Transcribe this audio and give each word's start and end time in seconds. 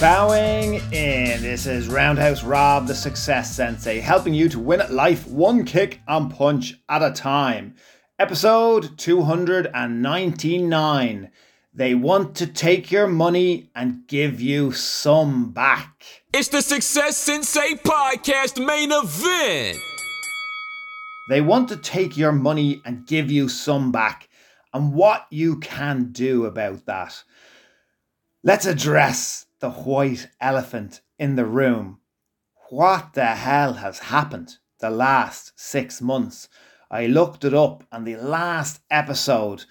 Bowing 0.00 0.76
in. 0.94 1.42
This 1.42 1.66
is 1.66 1.88
Roundhouse 1.88 2.42
Rob, 2.42 2.86
the 2.86 2.94
Success 2.94 3.54
Sensei, 3.54 4.00
helping 4.00 4.32
you 4.32 4.48
to 4.48 4.58
win 4.58 4.80
at 4.80 4.90
life 4.90 5.26
one 5.26 5.66
kick 5.66 6.00
and 6.08 6.34
punch 6.34 6.80
at 6.88 7.02
a 7.02 7.12
time. 7.12 7.74
Episode 8.18 8.96
299. 8.96 11.30
They 11.74 11.94
want 11.94 12.34
to 12.36 12.46
take 12.46 12.90
your 12.90 13.08
money 13.08 13.68
and 13.74 14.06
give 14.06 14.40
you 14.40 14.72
some 14.72 15.52
back. 15.52 16.06
It's 16.32 16.48
the 16.48 16.62
Success 16.62 17.18
Sensei 17.18 17.74
podcast 17.74 18.64
main 18.64 18.92
event. 18.92 19.76
They 21.28 21.42
want 21.42 21.68
to 21.68 21.76
take 21.76 22.16
your 22.16 22.32
money 22.32 22.80
and 22.86 23.06
give 23.06 23.30
you 23.30 23.50
some 23.50 23.92
back, 23.92 24.30
and 24.72 24.94
what 24.94 25.26
you 25.28 25.58
can 25.58 26.10
do 26.10 26.46
about 26.46 26.86
that. 26.86 27.22
Let's 28.42 28.64
address 28.64 29.44
the 29.60 29.70
white 29.70 30.28
elephant 30.40 31.02
in 31.18 31.36
the 31.36 31.44
room. 31.44 31.98
What 32.70 33.12
the 33.12 33.26
hell 33.26 33.74
has 33.74 33.98
happened 33.98 34.56
the 34.78 34.90
last 34.90 35.52
six 35.56 36.00
months? 36.00 36.48
I 36.90 37.06
looked 37.06 37.44
it 37.44 37.54
up, 37.54 37.84
and 37.92 38.06
the 38.06 38.16
last 38.16 38.80
episode 38.90 39.64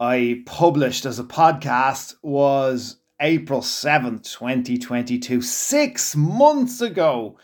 I 0.00 0.42
published 0.46 1.04
as 1.04 1.18
a 1.18 1.24
podcast 1.24 2.14
was 2.22 2.96
April 3.20 3.60
7th, 3.60 4.24
2022, 4.32 5.42
six 5.42 6.16
months 6.16 6.80
ago. 6.80 7.38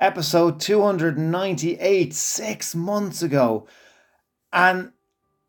Episode 0.00 0.58
298, 0.60 2.14
six 2.14 2.74
months 2.74 3.22
ago. 3.22 3.66
And 4.52 4.92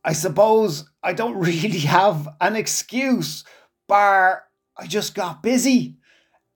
I 0.04 0.14
suppose 0.14 0.90
I 1.04 1.14
don't 1.14 1.36
really 1.40 1.80
have 1.80 2.28
an 2.42 2.56
excuse, 2.56 3.44
bar 3.88 4.44
I 4.78 4.88
just 4.88 5.16
got 5.16 5.44
busy. 5.44 5.98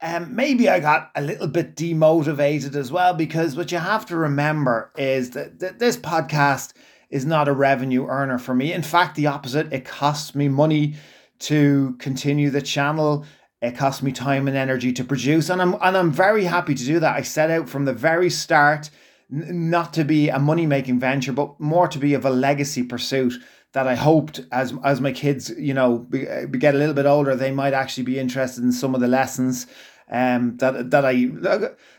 Um, 0.02 0.36
maybe 0.36 0.70
I 0.70 0.80
got 0.80 1.12
a 1.16 1.22
little 1.22 1.48
bit 1.48 1.76
demotivated 1.76 2.76
as 2.76 2.92
well 2.92 3.14
because 3.14 3.56
what 3.56 3.72
you 3.72 3.80
have 3.80 4.06
to 4.08 4.16
remember 4.16 4.92
is 4.98 5.32
that, 5.32 5.60
that 5.60 5.80
this 5.80 5.98
podcast 5.98 6.74
is 7.10 7.26
not 7.26 7.48
a 7.48 7.54
revenue 7.54 8.06
earner 8.08 8.38
for 8.38 8.54
me. 8.54 8.74
In 8.74 8.84
fact, 8.84 9.16
the 9.16 9.28
opposite. 9.28 9.72
It 9.74 9.86
costs 9.86 10.36
me 10.36 10.50
money 10.50 10.96
to 11.40 11.96
continue 12.00 12.50
the 12.50 12.62
channel. 12.62 13.26
It 13.62 13.76
costs 13.76 14.04
me 14.04 14.12
time 14.12 14.48
and 14.48 14.56
energy 14.56 14.94
to 14.94 15.04
produce, 15.04 15.50
and 15.50 15.62
I'm 15.62 15.74
and 15.82 15.98
I'm 15.98 16.12
very 16.12 16.44
happy 16.44 16.76
to 16.76 16.86
do 16.86 17.00
that. 17.00 17.16
I 17.16 17.24
set 17.24 17.50
out 17.50 17.68
from 17.68 17.86
the 17.86 17.94
very 17.94 18.30
start 18.30 18.92
n- 19.32 19.70
not 19.70 19.94
to 19.94 20.04
be 20.04 20.30
a 20.30 20.40
money 20.40 20.66
making 20.66 21.00
venture, 21.00 21.34
but 21.34 21.60
more 21.60 21.88
to 21.88 22.00
be 22.00 22.14
of 22.14 22.26
a 22.26 22.30
legacy 22.30 22.84
pursuit 22.84 23.34
that 23.74 23.88
I 23.88 23.96
hoped 23.96 24.42
as 24.52 24.74
as 24.84 25.02
my 25.02 25.12
kids, 25.12 25.52
you 25.58 25.74
know, 25.74 26.00
be, 26.00 26.26
get 26.58 26.74
a 26.74 26.78
little 26.78 26.96
bit 26.96 27.06
older, 27.06 27.36
they 27.36 27.52
might 27.52 27.74
actually 27.74 28.04
be 28.04 28.20
interested 28.20 28.64
in 28.64 28.72
some 28.72 28.96
of 28.96 29.02
the 29.02 29.08
lessons. 29.08 29.68
Um, 30.10 30.56
that 30.58 30.90
that 30.92 31.04
I 31.04 31.30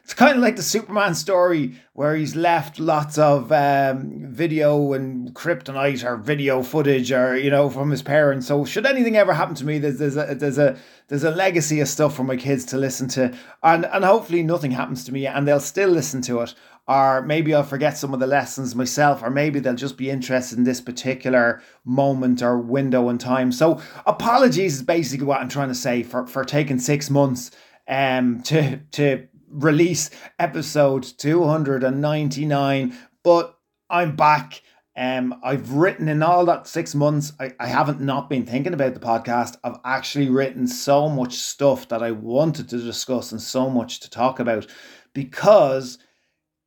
it's 0.03 0.15
kind 0.15 0.37
of 0.37 0.43
like 0.43 0.57
the 0.57 0.63
Superman 0.63 1.15
story 1.15 1.75
where 1.93 2.17
he's 2.17 2.35
left 2.35 2.81
lots 2.81 3.19
of 3.19 3.53
um, 3.53 4.33
video 4.33 4.95
and 4.95 5.35
kryptonite 5.35 6.03
or 6.03 6.17
video 6.17 6.63
footage 6.63 7.13
or 7.13 7.37
you 7.37 7.51
know 7.51 7.69
from 7.69 7.91
his 7.91 8.01
parents. 8.01 8.47
So 8.47 8.65
should 8.65 8.87
anything 8.87 9.19
ever 9.19 9.35
happen 9.35 9.55
to 9.57 9.67
me, 9.67 9.79
there's 9.79 9.99
there's 9.99 10.17
a 10.17 10.35
there's 10.35 10.57
a 10.57 10.79
there's 11.09 11.25
a 11.25 11.31
legacy 11.31 11.81
of 11.81 11.89
stuff 11.89 12.17
for 12.17 12.25
my 12.25 12.37
kids 12.37 12.65
to 12.67 12.79
listen 12.79 13.09
to, 13.09 13.37
and 13.63 13.85
and 13.85 14.05
hopefully 14.07 14.43
nothing 14.43 14.71
happens 14.71 15.05
to 15.05 15.13
me 15.13 15.27
and 15.27 15.47
they'll 15.47 15.61
still 15.61 15.91
listen 15.91 16.23
to 16.23 16.41
it 16.41 16.55
or 16.89 17.21
maybe 17.21 17.55
I'll 17.55 17.63
forget 17.63 17.99
some 17.99 18.15
of 18.15 18.21
the 18.21 18.27
lessons 18.27 18.75
myself, 18.75 19.23
or 19.23 19.29
maybe 19.29 19.61
they'll 19.61 19.75
just 19.75 19.99
be 19.99 20.09
interested 20.09 20.57
in 20.57 20.65
this 20.65 20.81
particular 20.81 21.63
moment 21.85 22.43
or 22.43 22.59
window 22.59 23.11
in 23.11 23.19
time. 23.19 23.53
So, 23.53 23.81
apologies 24.07 24.77
is 24.77 24.83
basically 24.83 25.27
what 25.27 25.41
I'm 25.41 25.51
trying 25.51 25.69
to 25.69 25.75
say 25.75 26.03
for, 26.03 26.27
for 26.27 26.45
taking 26.45 26.79
six 26.79 27.11
months 27.11 27.51
um, 27.87 28.41
to, 28.45 28.79
to 28.93 29.29
release 29.51 30.11
episode 30.39 31.03
299. 31.03 32.97
But 33.23 33.59
I'm 33.91 34.17
back. 34.17 34.63
Um, 34.97 35.39
I've 35.45 35.73
written 35.73 36.09
in 36.09 36.23
all 36.23 36.45
that 36.47 36.67
six 36.67 36.95
months, 36.95 37.33
I, 37.39 37.53
I 37.61 37.69
haven't 37.69 38.01
not 38.01 38.29
been 38.29 38.45
thinking 38.47 38.75
about 38.75 38.95
the 38.95 39.01
podcast. 39.01 39.57
I've 39.63 39.79
actually 39.85 40.29
written 40.29 40.67
so 40.67 41.09
much 41.09 41.35
stuff 41.35 41.87
that 41.89 42.03
I 42.03 42.11
wanted 42.11 42.69
to 42.71 42.79
discuss 42.79 43.31
and 43.31 43.41
so 43.41 43.71
much 43.71 44.01
to 44.01 44.11
talk 44.11 44.41
about 44.41 44.67
because 45.13 45.99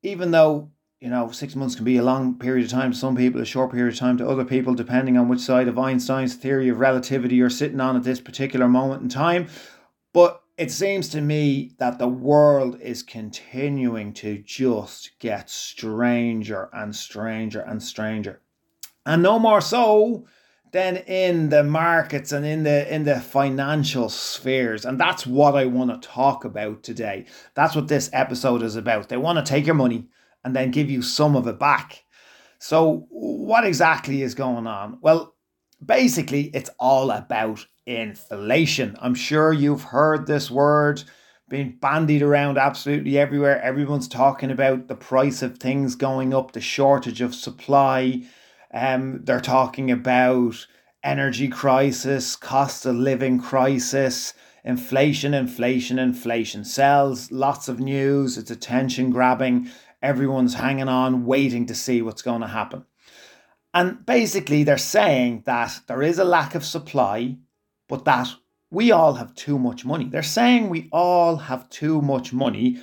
even 0.04 0.32
though 0.32 0.72
you 1.00 1.10
know 1.10 1.32
six 1.32 1.56
months 1.56 1.76
can 1.76 1.86
be 1.86 1.98
a 1.98 2.04
long 2.04 2.38
period 2.38 2.66
of 2.66 2.72
time 2.72 2.92
to 2.92 2.98
some 2.98 3.16
people, 3.16 3.42
a 3.42 3.46
short 3.46 3.72
period 3.72 3.94
of 3.94 4.00
time 4.00 4.18
to 4.18 4.28
other 4.28 4.46
people, 4.46 4.74
depending 4.74 5.18
on 5.18 5.28
which 5.28 5.40
side 5.40 5.68
of 5.68 5.80
Einstein's 5.80 6.36
theory 6.36 6.70
of 6.70 6.80
relativity 6.80 7.36
you're 7.36 7.50
sitting 7.50 7.80
on 7.80 7.96
at 7.96 8.04
this 8.04 8.22
particular 8.22 8.68
moment 8.68 9.02
in 9.02 9.10
time. 9.10 9.48
But 10.14 10.42
it 10.58 10.72
seems 10.72 11.10
to 11.10 11.22
me 11.22 11.72
that 11.80 11.98
the 11.98 12.08
world 12.08 12.80
is 12.82 13.02
continuing 13.02 14.14
to 14.14 14.38
just 14.40 15.12
get 15.20 15.50
stranger 15.50 16.70
and 16.74 16.96
stranger 16.96 17.62
and 17.62 17.82
stranger. 17.82 18.42
And 19.06 19.24
no 19.24 19.40
more 19.40 19.62
so 19.62 20.28
than 20.72 20.98
in 20.98 21.50
the 21.50 21.64
markets 21.64 22.32
and 22.32 22.46
in 22.46 22.64
the 22.64 22.94
in 22.94 23.04
the 23.04 23.20
financial 23.20 24.10
spheres 24.10 24.86
and 24.86 25.00
that's 25.00 25.28
what 25.28 25.56
I 25.56 25.66
want 25.66 25.92
to 25.92 26.08
talk 26.08 26.46
about 26.46 26.84
today. 26.84 27.26
That's 27.56 27.76
what 27.76 27.88
this 27.88 28.10
episode 28.14 28.64
is 28.64 28.76
about. 28.76 29.10
They 29.10 29.18
want 29.18 29.46
to 29.46 29.50
take 29.50 29.66
your 29.66 29.76
money 29.76 30.08
and 30.44 30.56
then 30.56 30.72
give 30.72 30.90
you 30.90 31.02
some 31.02 31.36
of 31.36 31.48
it 31.48 31.60
back. 31.60 32.04
So 32.60 33.08
what 33.10 33.66
exactly 33.66 34.22
is 34.22 34.36
going 34.36 34.68
on? 34.68 35.00
Well, 35.02 35.36
basically 35.84 36.44
it's 36.54 36.70
all 36.80 37.12
about 37.12 37.66
inflation. 37.86 38.96
I'm 39.02 39.16
sure 39.16 39.52
you've 39.52 39.84
heard 39.84 40.28
this 40.28 40.50
word 40.52 41.04
being 41.50 41.78
bandied 41.82 42.22
around 42.22 42.58
absolutely 42.58 43.18
everywhere. 43.18 43.62
Everyone's 43.62 44.08
talking 44.08 44.52
about 44.52 44.88
the 44.88 44.96
price 44.96 45.42
of 45.42 45.58
things 45.58 45.96
going 45.96 46.34
up, 46.34 46.54
the 46.54 46.62
shortage 46.62 47.20
of 47.20 47.36
supply, 47.36 48.24
um, 48.74 49.22
they're 49.24 49.42
talking 49.42 49.92
about 49.92 50.66
energy 51.04 51.48
crisis, 51.48 52.36
cost 52.36 52.86
of 52.86 52.96
living 52.96 53.40
crisis, 53.40 54.34
inflation, 54.64 55.34
inflation, 55.34 56.00
inflation. 56.00 56.64
Sells 56.64 57.32
lots 57.32 57.68
of 57.68 57.80
news. 57.80 58.38
It's 58.38 58.52
attention 58.52 59.10
grabbing. 59.10 59.70
Everyone's 60.02 60.56
hanging 60.56 60.88
on, 60.88 61.26
waiting 61.26 61.66
to 61.68 61.76
see 61.76 62.02
what's 62.02 62.22
going 62.22 62.42
to 62.42 62.48
happen. 62.48 62.86
And 63.74 64.06
basically, 64.06 64.64
they're 64.64 64.78
saying 64.78 65.44
that 65.46 65.82
there 65.88 66.02
is 66.02 66.20
a 66.20 66.26
lack 66.26 66.56
of 66.56 66.66
supply, 66.66 67.38
but 67.88 68.06
that 68.06 68.30
we 68.70 68.92
all 68.92 69.14
have 69.16 69.36
too 69.36 69.60
much 69.60 69.86
money. 69.86 70.06
They're 70.06 70.24
saying 70.24 70.70
we 70.70 70.90
all 70.92 71.36
have 71.36 71.70
too 71.70 72.02
much 72.02 72.34
money 72.34 72.82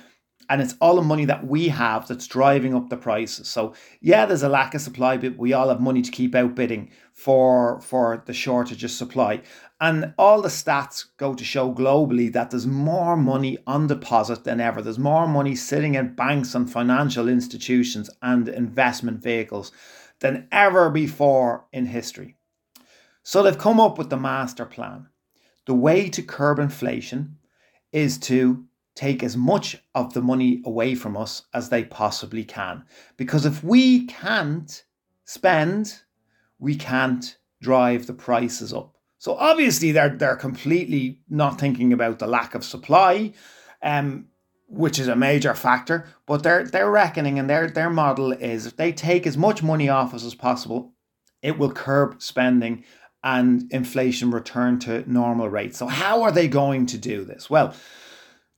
and 0.49 0.61
it's 0.61 0.75
all 0.81 0.95
the 0.95 1.01
money 1.03 1.25
that 1.25 1.45
we 1.45 1.69
have 1.69 2.07
that's 2.07 2.27
driving 2.27 2.73
up 2.73 2.89
the 2.89 2.97
prices. 2.97 3.47
So 3.47 3.73
yeah, 4.01 4.25
there's 4.25 4.43
a 4.43 4.49
lack 4.49 4.73
of 4.73 4.81
supply, 4.81 5.15
but 5.17 5.37
we 5.37 5.53
all 5.53 5.69
have 5.69 5.79
money 5.79 6.01
to 6.01 6.11
keep 6.11 6.33
outbidding 6.33 6.89
for 7.13 7.79
for 7.81 8.23
the 8.25 8.33
shortage 8.33 8.83
of 8.83 8.91
supply. 8.91 9.41
And 9.79 10.13
all 10.17 10.41
the 10.41 10.49
stats 10.49 11.05
go 11.17 11.33
to 11.35 11.43
show 11.43 11.73
globally 11.73 12.33
that 12.33 12.51
there's 12.51 12.67
more 12.67 13.15
money 13.15 13.57
on 13.65 13.87
deposit 13.87 14.43
than 14.43 14.59
ever. 14.59 14.81
There's 14.81 14.99
more 14.99 15.27
money 15.27 15.55
sitting 15.55 15.95
in 15.95 16.15
banks 16.15 16.55
and 16.55 16.69
financial 16.69 17.29
institutions 17.29 18.09
and 18.21 18.49
investment 18.49 19.23
vehicles 19.23 19.71
than 20.19 20.47
ever 20.51 20.89
before 20.89 21.65
in 21.71 21.85
history. 21.85 22.35
So 23.23 23.43
they've 23.43 23.57
come 23.57 23.79
up 23.79 23.97
with 23.97 24.09
the 24.09 24.17
master 24.17 24.65
plan. 24.65 25.07
The 25.65 25.75
way 25.75 26.09
to 26.09 26.23
curb 26.23 26.59
inflation 26.59 27.37
is 27.91 28.17
to 28.17 28.65
take 28.99 29.23
as 29.23 29.37
much 29.37 29.77
of 29.95 30.13
the 30.13 30.21
money 30.21 30.61
away 30.65 30.93
from 30.93 31.15
us 31.15 31.43
as 31.53 31.69
they 31.69 31.85
possibly 31.85 32.43
can. 32.43 32.83
Because 33.15 33.45
if 33.45 33.63
we 33.63 34.05
can't 34.07 34.83
spend, 35.23 36.01
we 36.59 36.75
can't 36.75 37.37
drive 37.61 38.07
the 38.07 38.13
prices 38.13 38.73
up. 38.73 38.97
So 39.17 39.35
obviously 39.35 39.93
they're 39.93 40.17
they're 40.17 40.35
completely 40.35 41.21
not 41.29 41.59
thinking 41.59 41.93
about 41.93 42.19
the 42.19 42.27
lack 42.27 42.55
of 42.55 42.65
supply, 42.65 43.33
um, 43.81 44.25
which 44.67 44.99
is 44.99 45.07
a 45.07 45.15
major 45.15 45.53
factor. 45.55 46.07
But 46.25 46.43
they're 46.43 46.65
they're 46.65 46.91
reckoning 46.91 47.39
and 47.39 47.49
their 47.49 47.69
their 47.69 47.89
model 47.89 48.33
is 48.33 48.65
if 48.65 48.75
they 48.75 48.91
take 48.91 49.25
as 49.25 49.37
much 49.37 49.63
money 49.63 49.87
off 49.87 50.13
us 50.13 50.25
as 50.25 50.35
possible, 50.35 50.93
it 51.41 51.57
will 51.57 51.71
curb 51.71 52.21
spending 52.21 52.83
and 53.23 53.71
inflation 53.71 54.31
return 54.31 54.79
to 54.79 55.09
normal 55.09 55.49
rates. 55.49 55.77
So 55.77 55.87
how 55.87 56.23
are 56.23 56.31
they 56.31 56.49
going 56.49 56.85
to 56.87 56.97
do 56.97 57.23
this? 57.23 57.49
Well, 57.49 57.73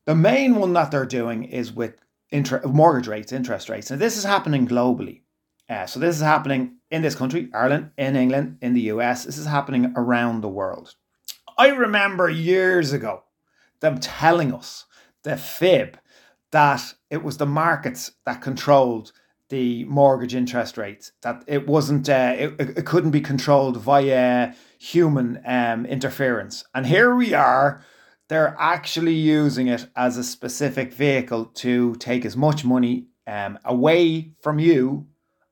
the 0.05 0.15
main 0.15 0.55
one 0.55 0.73
that 0.73 0.91
they're 0.91 1.05
doing 1.05 1.43
is 1.43 1.71
with 1.71 1.95
inter- 2.29 2.61
mortgage 2.65 3.07
rates, 3.07 3.31
interest 3.31 3.69
rates. 3.69 3.91
And 3.91 4.01
this 4.01 4.17
is 4.17 4.23
happening 4.23 4.67
globally. 4.67 5.21
Uh, 5.69 5.85
so 5.85 5.99
this 5.99 6.15
is 6.15 6.21
happening 6.21 6.77
in 6.89 7.01
this 7.01 7.15
country, 7.15 7.49
Ireland, 7.53 7.91
in 7.97 8.15
England, 8.15 8.57
in 8.61 8.73
the 8.73 8.81
US. 8.81 9.25
This 9.25 9.37
is 9.37 9.45
happening 9.45 9.93
around 9.95 10.41
the 10.41 10.49
world. 10.49 10.95
I 11.57 11.69
remember 11.69 12.29
years 12.29 12.91
ago 12.93 13.23
them 13.79 13.99
telling 13.99 14.53
us 14.53 14.85
the 15.23 15.37
fib 15.37 15.97
that 16.51 16.93
it 17.09 17.23
was 17.23 17.37
the 17.37 17.45
markets 17.45 18.11
that 18.25 18.41
controlled 18.41 19.11
the 19.49 19.83
mortgage 19.85 20.33
interest 20.33 20.77
rates 20.77 21.11
that 21.21 21.43
it 21.45 21.67
wasn't 21.67 22.07
uh, 22.07 22.35
it, 22.37 22.53
it 22.59 22.85
couldn't 22.85 23.11
be 23.11 23.19
controlled 23.19 23.77
via 23.77 24.53
human 24.79 25.41
um, 25.45 25.85
interference 25.85 26.63
and 26.73 26.87
here 26.87 27.13
we 27.13 27.33
are 27.33 27.83
they're 28.31 28.55
actually 28.57 29.13
using 29.13 29.67
it 29.67 29.85
as 29.97 30.15
a 30.15 30.23
specific 30.23 30.93
vehicle 30.93 31.43
to 31.47 31.93
take 31.95 32.23
as 32.23 32.37
much 32.37 32.63
money 32.63 33.07
um, 33.27 33.59
away 33.65 34.31
from 34.41 34.57
you 34.57 35.05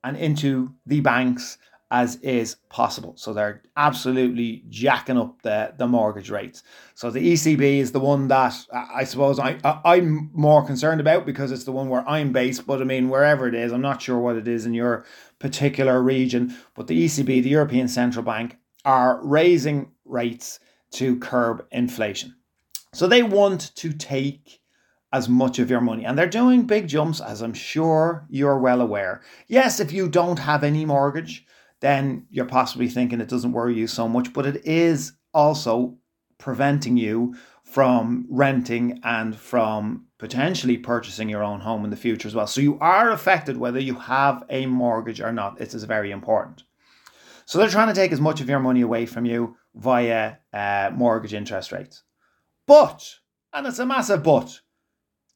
and 0.05 0.15
into 0.15 0.73
the 0.85 1.01
banks 1.01 1.57
as 1.91 2.15
is 2.21 2.55
possible. 2.69 3.17
So 3.17 3.33
they're 3.33 3.63
absolutely 3.75 4.63
jacking 4.69 5.17
up 5.17 5.41
the, 5.41 5.73
the 5.77 5.87
mortgage 5.87 6.29
rates. 6.29 6.63
So 6.95 7.11
the 7.11 7.33
ECB 7.33 7.79
is 7.79 7.91
the 7.91 7.99
one 7.99 8.29
that 8.29 8.55
I 8.71 9.03
suppose 9.03 9.39
I, 9.39 9.59
I 9.83 9.97
am 9.97 10.29
more 10.31 10.65
concerned 10.65 11.01
about 11.01 11.25
because 11.25 11.51
it's 11.51 11.65
the 11.65 11.73
one 11.73 11.89
where 11.89 12.07
I'm 12.07 12.31
based. 12.31 12.65
But 12.65 12.79
I 12.79 12.85
mean, 12.85 13.09
wherever 13.09 13.45
it 13.45 13.55
is, 13.55 13.73
I'm 13.73 13.81
not 13.81 14.01
sure 14.01 14.19
what 14.19 14.37
it 14.37 14.47
is 14.47 14.65
in 14.65 14.73
your 14.73 15.03
particular 15.37 16.01
region. 16.01 16.55
But 16.75 16.87
the 16.87 17.03
ECB, 17.03 17.43
the 17.43 17.49
European 17.49 17.89
Central 17.89 18.23
Bank, 18.23 18.55
are 18.85 19.19
raising 19.21 19.91
rates 20.05 20.61
to 20.91 21.19
curb 21.19 21.65
inflation. 21.71 22.35
So 22.93 23.07
they 23.07 23.23
want 23.23 23.75
to 23.75 23.93
take 23.93 24.61
as 25.11 25.27
much 25.29 25.59
of 25.59 25.69
your 25.69 25.81
money. 25.81 26.05
And 26.05 26.17
they're 26.17 26.27
doing 26.27 26.63
big 26.63 26.87
jumps, 26.87 27.19
as 27.19 27.41
I'm 27.41 27.53
sure 27.53 28.25
you're 28.29 28.59
well 28.59 28.81
aware. 28.81 29.21
Yes, 29.47 29.79
if 29.79 29.91
you 29.91 30.07
don't 30.07 30.39
have 30.39 30.63
any 30.63 30.85
mortgage, 30.85 31.45
then 31.79 32.27
you're 32.29 32.45
possibly 32.45 32.89
thinking 32.89 33.21
it 33.21 33.29
doesn't 33.29 33.53
worry 33.53 33.75
you 33.75 33.87
so 33.87 34.07
much, 34.07 34.33
but 34.33 34.45
it 34.45 34.65
is 34.65 35.13
also 35.33 35.97
preventing 36.37 36.97
you 36.97 37.35
from 37.63 38.25
renting 38.29 38.99
and 39.03 39.35
from 39.35 40.05
potentially 40.17 40.77
purchasing 40.77 41.29
your 41.29 41.43
own 41.43 41.59
home 41.59 41.83
in 41.83 41.91
the 41.91 41.95
future 41.95 42.27
as 42.27 42.35
well. 42.35 42.47
So 42.47 42.61
you 42.61 42.77
are 42.79 43.11
affected 43.11 43.57
whether 43.57 43.79
you 43.79 43.95
have 43.95 44.43
a 44.49 44.65
mortgage 44.65 45.21
or 45.21 45.31
not. 45.31 45.57
This 45.57 45.73
is 45.73 45.83
very 45.83 46.11
important. 46.11 46.63
So 47.45 47.57
they're 47.57 47.69
trying 47.69 47.87
to 47.87 47.93
take 47.93 48.11
as 48.11 48.21
much 48.21 48.41
of 48.41 48.49
your 48.49 48.59
money 48.59 48.81
away 48.81 49.05
from 49.05 49.25
you 49.25 49.55
via 49.75 50.37
uh, 50.53 50.91
mortgage 50.93 51.33
interest 51.33 51.71
rates. 51.71 52.03
But, 52.69 53.15
and 53.51 53.65
it's 53.65 53.79
a 53.79 53.85
massive 53.87 54.21
but, 54.21 54.59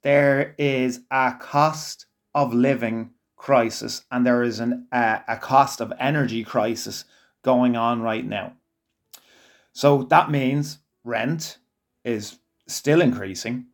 there 0.04 0.54
is 0.60 1.00
a 1.10 1.34
cost 1.40 2.06
of 2.36 2.54
living 2.54 3.10
crisis 3.36 4.06
and 4.12 4.24
there 4.24 4.44
is 4.44 4.60
an, 4.60 4.86
uh, 4.92 5.18
a 5.28 5.38
cost 5.38 5.82
of 5.82 5.92
energy 6.00 6.44
crisis 6.44 7.06
going 7.42 7.76
on 7.76 8.04
right 8.04 8.24
now. 8.24 8.54
So 9.72 10.04
that 10.04 10.30
means 10.30 10.78
rent 11.04 11.58
is 12.06 12.38
still 12.68 13.02
increasing 13.02 13.66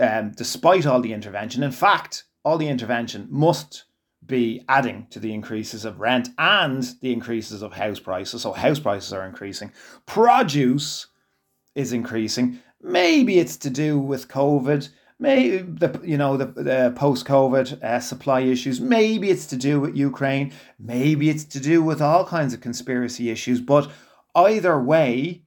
um, 0.00 0.32
despite 0.32 0.84
all 0.84 1.00
the 1.00 1.12
intervention. 1.12 1.62
In 1.62 1.70
fact, 1.70 2.24
all 2.44 2.58
the 2.58 2.66
intervention 2.66 3.28
must 3.30 3.84
be 4.26 4.64
adding 4.68 5.06
to 5.10 5.20
the 5.20 5.32
increases 5.32 5.84
of 5.84 6.00
rent 6.00 6.30
and 6.38 6.82
the 7.02 7.12
increases 7.12 7.62
of 7.62 7.74
house 7.74 8.00
prices. 8.00 8.42
So 8.42 8.50
house 8.50 8.80
prices 8.80 9.12
are 9.12 9.24
increasing. 9.24 9.70
Produce 10.06 11.06
is 11.76 11.92
increasing. 11.92 12.58
Maybe 12.86 13.40
it's 13.40 13.56
to 13.58 13.70
do 13.70 13.98
with 13.98 14.28
COVID. 14.28 14.88
Maybe 15.18 15.58
the 15.58 16.00
you 16.04 16.16
know 16.16 16.36
the, 16.36 16.46
the 16.46 16.92
post 16.94 17.26
COVID 17.26 17.82
uh, 17.82 17.98
supply 17.98 18.40
issues. 18.40 18.80
Maybe 18.80 19.30
it's 19.30 19.46
to 19.46 19.56
do 19.56 19.80
with 19.80 19.96
Ukraine. 19.96 20.52
Maybe 20.78 21.28
it's 21.28 21.44
to 21.46 21.60
do 21.60 21.82
with 21.82 22.00
all 22.00 22.24
kinds 22.24 22.54
of 22.54 22.60
conspiracy 22.60 23.28
issues. 23.30 23.60
But 23.60 23.90
either 24.36 24.80
way, 24.80 25.42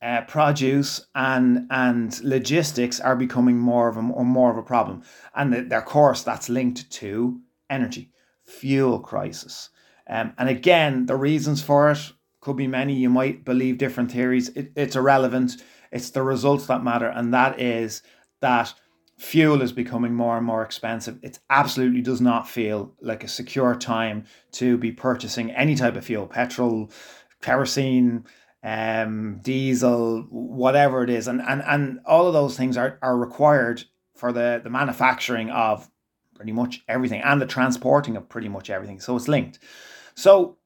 uh, 0.00 0.22
produce 0.22 1.06
and 1.14 1.66
and 1.70 2.18
logistics 2.24 3.00
are 3.00 3.16
becoming 3.16 3.58
more 3.58 3.88
of 3.88 3.98
a 3.98 4.02
more 4.02 4.50
of 4.50 4.56
a 4.56 4.62
problem, 4.62 5.02
and 5.34 5.52
the, 5.52 5.76
of 5.76 5.84
course 5.84 6.22
that's 6.22 6.48
linked 6.48 6.90
to 6.90 7.40
energy, 7.68 8.12
fuel 8.44 9.00
crisis, 9.00 9.68
um, 10.08 10.32
and 10.38 10.48
again 10.48 11.04
the 11.04 11.16
reasons 11.16 11.62
for 11.62 11.90
it 11.90 12.12
could 12.40 12.56
be 12.56 12.66
many. 12.66 12.94
You 12.94 13.10
might 13.10 13.44
believe 13.44 13.76
different 13.76 14.10
theories. 14.10 14.48
It, 14.50 14.72
it's 14.74 14.96
irrelevant. 14.96 15.62
It's 15.92 16.10
the 16.10 16.22
results 16.22 16.66
that 16.66 16.84
matter, 16.84 17.08
and 17.08 17.32
that 17.34 17.60
is 17.60 18.02
that 18.40 18.74
fuel 19.18 19.62
is 19.62 19.72
becoming 19.72 20.14
more 20.14 20.36
and 20.36 20.46
more 20.46 20.62
expensive. 20.62 21.18
It 21.22 21.40
absolutely 21.50 22.02
does 22.02 22.20
not 22.20 22.48
feel 22.48 22.94
like 23.00 23.24
a 23.24 23.28
secure 23.28 23.74
time 23.74 24.24
to 24.52 24.78
be 24.78 24.92
purchasing 24.92 25.50
any 25.50 25.74
type 25.74 25.96
of 25.96 26.04
fuel, 26.04 26.26
petrol, 26.26 26.90
kerosene, 27.42 28.24
um, 28.62 29.40
diesel, 29.42 30.22
whatever 30.30 31.02
it 31.02 31.10
is. 31.10 31.26
And, 31.26 31.40
and, 31.42 31.62
and 31.66 32.00
all 32.06 32.26
of 32.26 32.32
those 32.32 32.56
things 32.56 32.76
are, 32.76 32.98
are 33.02 33.16
required 33.16 33.84
for 34.14 34.32
the, 34.32 34.60
the 34.62 34.70
manufacturing 34.70 35.50
of 35.50 35.88
pretty 36.34 36.52
much 36.52 36.82
everything 36.88 37.20
and 37.22 37.40
the 37.40 37.46
transporting 37.46 38.16
of 38.16 38.28
pretty 38.28 38.48
much 38.48 38.70
everything. 38.70 39.00
So 39.00 39.16
it's 39.16 39.28
linked. 39.28 39.58
So 40.14 40.58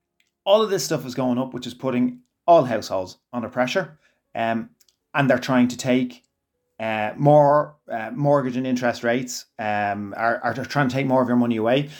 all 0.45 0.63
of 0.63 0.71
this 0.71 0.85
stuff 0.85 1.07
is 1.07 1.15
going 1.15 1.39
up, 1.39 1.55
which 1.55 1.67
is 1.67 1.75
putting 1.75 2.21
all 2.47 2.65
households 2.65 3.19
under 3.33 3.49
pressure. 3.49 3.99
Um, 4.35 4.71
and 5.14 5.29
they're 5.29 5.38
trying 5.38 5.69
to 5.69 5.76
take 5.76 6.23
uh, 6.81 7.12
more 7.17 7.76
uh, 7.91 8.11
mortgage 8.12 8.56
and 8.56 8.67
interest 8.67 9.05
rates 9.05 9.47
um, 9.59 10.14
are, 10.17 10.41
are 10.43 10.55
trying 10.64 10.88
to 10.88 10.94
take 10.94 11.06
more 11.06 11.23
of 11.23 11.29
your 11.29 11.37
money 11.37 11.56
away. 11.56 11.91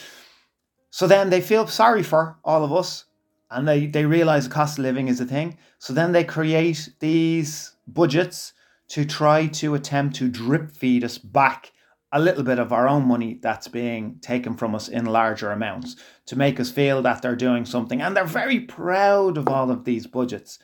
So 0.89 1.07
then 1.07 1.29
they 1.29 1.41
feel 1.41 1.67
sorry 1.67 2.03
for 2.03 2.37
all 2.43 2.63
of 2.63 2.73
us 2.73 3.05
and 3.49 3.67
they, 3.67 3.87
they 3.87 4.05
realize 4.05 4.47
the 4.47 4.53
cost 4.53 4.77
of 4.77 4.83
living 4.83 5.07
is 5.07 5.19
a 5.21 5.25
thing. 5.25 5.57
So 5.79 5.93
then 5.93 6.11
they 6.11 6.23
create 6.23 6.89
these 6.99 7.75
budgets 7.87 8.53
to 8.89 9.05
try 9.05 9.47
to 9.47 9.75
attempt 9.75 10.15
to 10.17 10.27
drip 10.27 10.71
feed 10.71 11.03
us 11.03 11.17
back 11.17 11.71
a 12.11 12.19
little 12.19 12.43
bit 12.43 12.59
of 12.59 12.71
our 12.71 12.87
own 12.87 13.07
money 13.07 13.39
that's 13.41 13.67
being 13.67 14.19
taken 14.21 14.55
from 14.55 14.75
us 14.75 14.87
in 14.87 15.05
larger 15.05 15.51
amounts 15.51 15.95
to 16.27 16.35
make 16.35 16.59
us 16.59 16.69
feel 16.69 17.01
that 17.01 17.21
they're 17.21 17.35
doing 17.35 17.65
something. 17.65 18.01
And 18.01 18.15
they're 18.15 18.25
very 18.25 18.59
proud 18.59 19.37
of 19.37 19.47
all 19.47 19.71
of 19.71 19.83
these 19.83 20.05
budgets. 20.05 20.59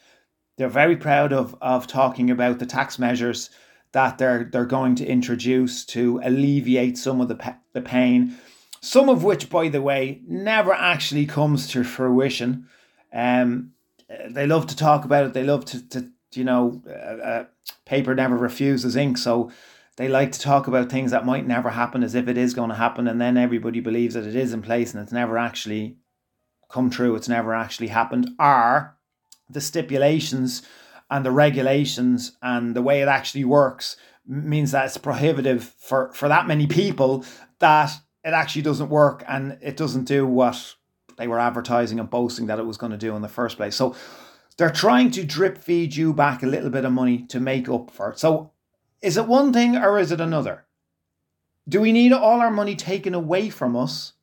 They're 0.60 0.68
very 0.68 0.98
proud 0.98 1.32
of, 1.32 1.56
of 1.62 1.88
talking 1.88 2.30
about 2.30 2.60
the 2.60 2.66
tax 2.66 3.00
measures 3.00 3.50
that 3.94 4.18
they're 4.18 4.44
they're 4.44 4.66
going 4.66 4.96
to 4.96 5.06
introduce 5.06 5.86
to 5.86 6.20
alleviate 6.22 6.98
some 6.98 7.22
of 7.22 7.30
the 7.30 7.56
the 7.72 7.82
pain, 7.82 8.38
some 8.82 9.08
of 9.08 9.24
which, 9.24 9.50
by 9.50 9.70
the 9.70 9.82
way, 9.82 10.22
never 10.28 10.74
actually 10.74 11.26
comes 11.26 11.66
to 11.70 11.86
fruition. 11.86 12.68
Um, 13.14 13.72
they 14.30 14.45
love 14.45 14.68
to 14.68 14.76
talk 14.76 15.06
about 15.06 15.28
it. 15.28 15.33
They 15.33 15.45
love 15.45 15.64
to, 15.64 15.90
to 15.92 16.10
you 16.33 16.44
know, 16.44 16.83
uh, 16.86 16.92
uh, 16.92 17.45
paper 17.86 18.14
never 18.14 18.36
refuses 18.36 18.98
ink. 18.98 19.18
So 19.18 19.52
they 19.95 20.10
like 20.10 20.33
to 20.33 20.42
talk 20.42 20.68
about 20.68 20.90
things 20.90 21.12
that 21.12 21.26
might 21.26 21.48
never 21.48 21.69
happen 21.69 22.04
as 22.04 22.16
if 22.16 22.28
it 22.28 22.38
is 22.38 22.54
going 22.54 22.69
to 22.69 22.76
happen, 22.76 23.07
and 23.07 23.22
then 23.22 23.38
everybody 23.38 23.80
believes 23.80 24.14
that 24.14 24.28
it 24.28 24.36
is 24.36 24.52
in 24.52 24.62
place 24.62 24.94
and 24.94 25.02
it's 25.02 25.14
never 25.14 25.38
actually 25.38 25.95
come 26.69 26.90
true. 26.90 27.16
It's 27.16 27.30
never 27.30 27.56
actually 27.56 27.88
happened. 27.88 28.31
Are 28.38 28.98
the 29.50 29.62
stipulations 29.62 30.62
and 31.10 31.26
the 31.26 31.32
regulations 31.32 32.38
and 32.42 32.76
the 32.76 32.82
way 32.82 33.02
it 33.02 33.08
actually 33.08 33.46
works 33.46 33.98
means 34.28 34.72
that 34.72 34.86
it's 34.86 34.98
prohibitive 34.98 35.64
for, 35.80 36.14
for 36.14 36.28
that 36.28 36.48
many 36.48 36.68
people 36.68 37.26
that 37.60 37.92
it 38.24 38.34
actually 38.34 38.62
doesn't 38.62 38.90
work 38.90 39.24
and 39.28 39.58
it 39.62 39.76
doesn't 39.76 40.06
do 40.06 40.26
what 40.26 40.76
they 41.18 41.28
were 41.28 41.40
advertising 41.40 42.00
and 42.00 42.10
boasting 42.10 42.46
that 42.48 42.60
it 42.60 42.66
was 42.66 42.78
going 42.78 42.92
to 42.92 42.98
do 42.98 43.16
in 43.16 43.22
the 43.22 43.28
first 43.28 43.58
place. 43.58 43.76
So 43.76 43.96
they're 44.58 44.70
trying 44.70 45.12
to 45.12 45.24
drip 45.24 45.58
feed 45.58 45.96
you 45.96 46.14
back 46.14 46.44
a 46.44 46.48
little 46.48 46.70
bit 46.70 46.86
of 46.86 46.92
money 46.92 47.26
to 47.28 47.40
make 47.40 47.68
up 47.70 47.92
for 47.92 48.12
it. 48.12 48.20
So 48.20 48.52
is 49.02 49.18
it 49.18 49.28
one 49.28 49.52
thing 49.52 49.76
or 49.76 49.98
is 49.98 50.12
it 50.12 50.22
another? 50.22 50.66
Do 51.68 51.82
we 51.82 51.92
need 51.92 52.14
all 52.14 52.42
our 52.42 52.52
money 52.52 52.76
taken 52.76 53.14
away 53.14 53.50
from 53.50 53.76
us 53.76 54.14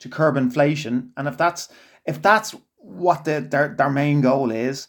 to 0.00 0.08
curb 0.08 0.36
inflation? 0.36 1.12
And 1.16 1.26
if 1.26 1.36
that's 1.36 1.68
if 2.04 2.22
that's 2.22 2.54
what 2.86 3.24
the, 3.24 3.40
their, 3.40 3.74
their 3.76 3.90
main 3.90 4.20
goal 4.20 4.50
is, 4.50 4.88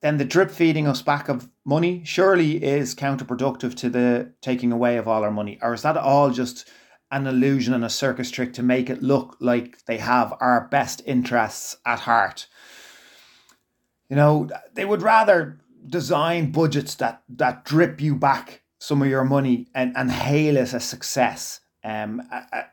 then 0.00 0.18
the 0.18 0.24
drip 0.24 0.50
feeding 0.50 0.86
us 0.86 1.02
back 1.02 1.28
of 1.28 1.48
money 1.64 2.02
surely 2.04 2.62
is 2.62 2.94
counterproductive 2.94 3.74
to 3.76 3.90
the 3.90 4.32
taking 4.40 4.70
away 4.70 4.96
of 4.96 5.08
all 5.08 5.24
our 5.24 5.30
money. 5.30 5.58
Or 5.60 5.74
is 5.74 5.82
that 5.82 5.96
all 5.96 6.30
just 6.30 6.68
an 7.10 7.26
illusion 7.26 7.74
and 7.74 7.84
a 7.84 7.90
circus 7.90 8.30
trick 8.30 8.52
to 8.54 8.62
make 8.62 8.90
it 8.90 9.02
look 9.02 9.36
like 9.40 9.84
they 9.86 9.98
have 9.98 10.34
our 10.40 10.68
best 10.70 11.02
interests 11.04 11.76
at 11.84 12.00
heart? 12.00 12.46
You 14.08 14.16
know, 14.16 14.48
they 14.74 14.84
would 14.84 15.02
rather 15.02 15.58
design 15.86 16.52
budgets 16.52 16.94
that, 16.96 17.22
that 17.28 17.64
drip 17.64 18.00
you 18.00 18.14
back 18.14 18.62
some 18.78 19.02
of 19.02 19.08
your 19.08 19.24
money 19.24 19.66
and, 19.74 19.96
and 19.96 20.10
hail 20.10 20.56
it 20.56 20.60
as 20.60 20.74
a 20.74 20.80
success. 20.80 21.60
Um, 21.82 22.22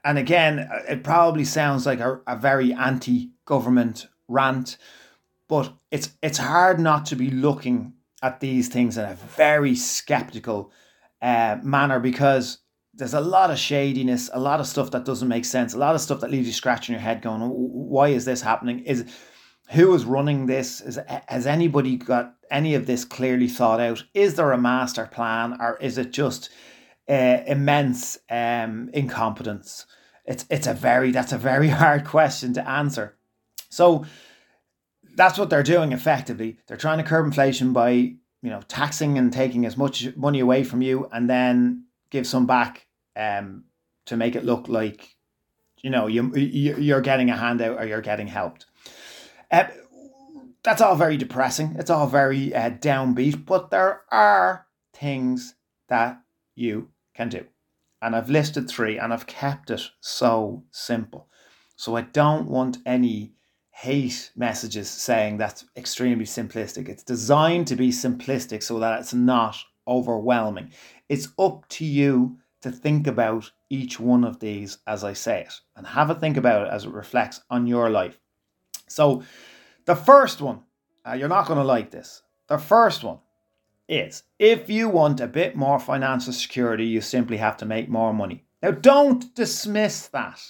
and 0.03 0.17
again, 0.17 0.69
it 0.87 1.03
probably 1.03 1.45
sounds 1.45 1.85
like 1.85 1.99
a, 1.99 2.21
a 2.27 2.35
very 2.35 2.73
anti 2.73 3.31
government 3.45 4.07
rant 4.27 4.77
but 5.47 5.73
it's 5.91 6.15
it's 6.21 6.37
hard 6.37 6.79
not 6.79 7.05
to 7.05 7.15
be 7.15 7.29
looking 7.29 7.93
at 8.21 8.39
these 8.39 8.67
things 8.67 8.97
in 8.97 9.05
a 9.05 9.13
very 9.13 9.75
skeptical 9.75 10.71
uh, 11.21 11.57
manner 11.61 11.99
because 11.99 12.59
there's 12.93 13.13
a 13.13 13.21
lot 13.21 13.51
of 13.51 13.59
shadiness, 13.59 14.29
a 14.33 14.39
lot 14.39 14.59
of 14.59 14.67
stuff 14.67 14.91
that 14.91 15.05
doesn't 15.05 15.27
make 15.27 15.45
sense, 15.45 15.73
a 15.73 15.77
lot 15.77 15.95
of 15.95 16.01
stuff 16.01 16.21
that 16.21 16.31
leaves 16.31 16.47
you 16.47 16.53
scratching 16.53 16.93
your 16.93 17.01
head, 17.01 17.21
going, 17.21 17.41
"Why 17.41 18.09
is 18.09 18.25
this 18.25 18.41
happening? 18.41 18.79
Is 18.79 19.05
who 19.71 19.93
is 19.93 20.05
running 20.05 20.45
this? 20.45 20.81
Is 20.81 20.99
has 21.27 21.45
anybody 21.45 21.97
got 21.97 22.35
any 22.49 22.73
of 22.73 22.85
this 22.85 23.05
clearly 23.05 23.47
thought 23.47 23.79
out? 23.79 24.03
Is 24.13 24.35
there 24.35 24.51
a 24.51 24.57
master 24.57 25.07
plan, 25.07 25.57
or 25.59 25.77
is 25.77 25.97
it 25.97 26.11
just 26.11 26.49
uh, 27.09 27.39
immense 27.45 28.17
um, 28.29 28.89
incompetence? 28.93 29.85
It's 30.25 30.45
it's 30.49 30.67
a 30.67 30.73
very 30.73 31.11
that's 31.11 31.33
a 31.33 31.37
very 31.37 31.67
hard 31.81 32.05
question 32.05 32.53
to 32.53 32.67
answer. 32.67 33.17
So 33.75 34.05
that's 35.15 35.37
what 35.37 35.49
they're 35.49 35.63
doing 35.63 35.91
effectively. 35.91 36.57
They're 36.67 36.77
trying 36.77 36.99
to 36.99 37.03
curb 37.03 37.25
inflation 37.25 37.73
by 37.73 37.89
you 37.91 38.49
know 38.51 38.61
taxing 38.69 39.17
and 39.17 39.33
taking 39.33 39.65
as 39.65 39.75
much 39.75 40.15
money 40.15 40.39
away 40.39 40.63
from 40.63 40.81
you, 40.81 41.09
and 41.11 41.29
then 41.29 41.85
give 42.09 42.25
some 42.25 42.45
back 42.45 42.87
um, 43.17 43.65
to 44.05 44.15
make 44.15 44.35
it 44.35 44.45
look 44.45 44.69
like 44.69 45.15
you 45.81 45.89
know 45.89 46.07
you 46.07 46.33
you're 46.35 47.01
getting 47.01 47.29
a 47.29 47.35
handout 47.35 47.77
or 47.77 47.85
you're 47.85 48.01
getting 48.01 48.27
helped. 48.27 48.65
Uh, 49.51 49.65
that's 50.63 50.81
all 50.81 50.95
very 50.95 51.17
depressing. 51.17 51.75
It's 51.77 51.89
all 51.89 52.07
very 52.07 52.55
uh, 52.55 52.69
downbeat, 52.71 53.45
but 53.45 53.71
there 53.71 54.03
are 54.09 54.67
things 54.93 55.55
that 55.89 56.21
you 56.55 56.89
can 57.13 57.27
do. 57.27 57.45
And 58.01 58.15
I've 58.15 58.29
listed 58.29 58.69
three 58.69 58.97
and 58.97 59.13
I've 59.13 59.27
kept 59.27 59.69
it 59.69 59.81
so 59.99 60.63
simple. 60.71 61.27
So 61.75 61.95
I 61.95 62.01
don't 62.01 62.47
want 62.47 62.77
any 62.85 63.35
hate 63.75 64.31
messages 64.37 64.89
saying 64.89 65.35
that's 65.35 65.65
extremely 65.75 66.23
simplistic. 66.23 66.87
It's 66.87 67.03
designed 67.03 67.67
to 67.67 67.75
be 67.75 67.89
simplistic 67.89 68.63
so 68.63 68.79
that 68.79 69.01
it's 69.01 69.13
not 69.13 69.57
overwhelming. 69.85 70.71
It's 71.09 71.27
up 71.37 71.67
to 71.69 71.83
you 71.83 72.37
to 72.61 72.71
think 72.71 73.05
about 73.05 73.51
each 73.69 73.99
one 73.99 74.23
of 74.23 74.39
these 74.39 74.77
as 74.87 75.03
I 75.03 75.11
say 75.11 75.41
it 75.41 75.53
and 75.75 75.85
have 75.85 76.09
a 76.09 76.15
think 76.15 76.37
about 76.37 76.65
it 76.65 76.71
as 76.71 76.85
it 76.85 76.93
reflects 76.93 77.41
on 77.49 77.67
your 77.67 77.89
life. 77.89 78.17
So, 78.87 79.23
the 79.83 79.95
first 79.95 80.39
one, 80.39 80.61
uh, 81.05 81.13
you're 81.13 81.27
not 81.27 81.45
going 81.45 81.59
to 81.59 81.65
like 81.65 81.91
this. 81.91 82.21
The 82.47 82.57
first 82.57 83.03
one 83.03 83.19
is 83.89 84.23
if 84.39 84.69
you 84.69 84.87
want 84.87 85.19
a 85.19 85.27
bit 85.27 85.57
more 85.57 85.79
financial 85.81 86.31
security, 86.31 86.85
you 86.85 87.01
simply 87.01 87.37
have 87.37 87.57
to 87.57 87.65
make 87.65 87.89
more 87.89 88.13
money. 88.13 88.45
Now, 88.63 88.71
don't 88.71 89.35
dismiss 89.35 90.07
that. 90.07 90.41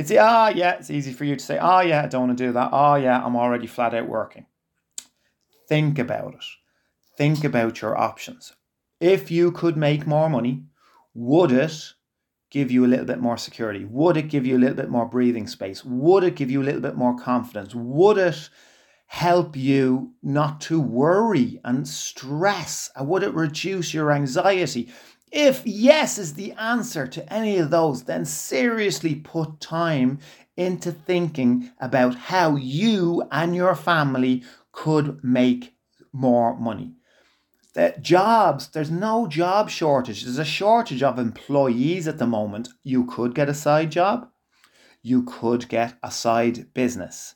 It's 0.00 0.10
ah, 0.18 0.48
yeah, 0.48 0.76
it's 0.76 0.90
easy 0.90 1.12
for 1.12 1.24
you 1.24 1.36
to 1.36 1.44
say, 1.44 1.58
oh, 1.60 1.80
yeah, 1.80 2.02
I 2.02 2.06
don't 2.06 2.28
want 2.28 2.38
to 2.38 2.46
do 2.46 2.52
that. 2.52 2.70
Oh, 2.72 2.94
yeah, 2.94 3.22
I'm 3.22 3.36
already 3.36 3.66
flat 3.66 3.92
out 3.92 4.08
working. 4.08 4.46
Think 5.68 5.98
about 5.98 6.32
it. 6.32 6.44
Think 7.18 7.44
about 7.44 7.82
your 7.82 7.98
options. 7.98 8.54
If 8.98 9.30
you 9.30 9.52
could 9.52 9.76
make 9.76 10.06
more 10.06 10.30
money, 10.30 10.64
would 11.12 11.52
it 11.52 11.92
give 12.48 12.70
you 12.70 12.86
a 12.86 12.88
little 12.88 13.04
bit 13.04 13.20
more 13.20 13.36
security? 13.36 13.84
Would 13.84 14.16
it 14.16 14.30
give 14.30 14.46
you 14.46 14.56
a 14.56 14.62
little 14.62 14.74
bit 14.74 14.88
more 14.88 15.04
breathing 15.04 15.46
space? 15.46 15.84
Would 15.84 16.24
it 16.24 16.34
give 16.34 16.50
you 16.50 16.62
a 16.62 16.64
little 16.64 16.80
bit 16.80 16.96
more 16.96 17.18
confidence? 17.18 17.74
Would 17.74 18.16
it 18.16 18.48
help 19.06 19.54
you 19.54 20.14
not 20.22 20.62
to 20.62 20.80
worry 20.80 21.60
and 21.62 21.86
stress? 21.86 22.88
Would 22.98 23.22
it 23.22 23.34
reduce 23.34 23.92
your 23.92 24.12
anxiety? 24.12 24.88
If 25.30 25.62
yes 25.64 26.18
is 26.18 26.34
the 26.34 26.52
answer 26.52 27.06
to 27.06 27.32
any 27.32 27.58
of 27.58 27.70
those, 27.70 28.04
then 28.04 28.24
seriously 28.24 29.14
put 29.14 29.60
time 29.60 30.18
into 30.56 30.92
thinking 30.92 31.70
about 31.80 32.14
how 32.14 32.56
you 32.56 33.22
and 33.30 33.54
your 33.54 33.74
family 33.74 34.42
could 34.72 35.22
make 35.22 35.74
more 36.12 36.58
money 36.58 36.94
that 37.74 38.02
jobs, 38.02 38.68
there's 38.68 38.90
no 38.90 39.26
job 39.26 39.70
shortage. 39.70 40.24
There's 40.24 40.38
a 40.38 40.44
shortage 40.44 41.02
of 41.02 41.18
employees 41.18 42.08
at 42.08 42.18
the 42.18 42.26
moment. 42.26 42.68
You 42.82 43.04
could 43.06 43.34
get 43.34 43.48
a 43.48 43.54
side 43.54 43.90
job. 43.90 44.28
You 45.02 45.22
could 45.22 45.68
get 45.68 45.94
a 46.02 46.10
side 46.10 46.74
business. 46.74 47.34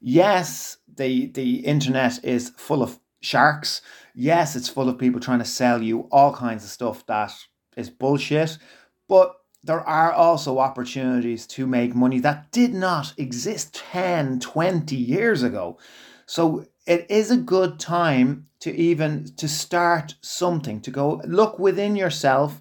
Yes, 0.00 0.78
the, 0.92 1.26
the 1.26 1.60
internet 1.60 2.22
is 2.24 2.52
full 2.56 2.82
of 2.82 2.98
sharks. 3.26 3.82
Yes, 4.14 4.56
it's 4.56 4.68
full 4.68 4.88
of 4.88 4.98
people 4.98 5.20
trying 5.20 5.40
to 5.40 5.44
sell 5.44 5.82
you 5.82 6.08
all 6.10 6.32
kinds 6.32 6.64
of 6.64 6.70
stuff 6.70 7.04
that 7.06 7.34
is 7.76 7.90
bullshit. 7.90 8.56
But 9.08 9.36
there 9.62 9.80
are 9.80 10.12
also 10.12 10.58
opportunities 10.58 11.46
to 11.48 11.66
make 11.66 11.94
money 11.94 12.20
that 12.20 12.50
did 12.52 12.72
not 12.72 13.12
exist 13.18 13.74
10, 13.74 14.38
20 14.38 14.94
years 14.94 15.42
ago. 15.42 15.78
So 16.24 16.66
it 16.86 17.06
is 17.10 17.30
a 17.30 17.36
good 17.36 17.80
time 17.80 18.46
to 18.60 18.74
even 18.74 19.24
to 19.36 19.48
start 19.48 20.14
something 20.20 20.80
to 20.82 20.90
go 20.90 21.20
look 21.26 21.58
within 21.58 21.96
yourself 21.96 22.60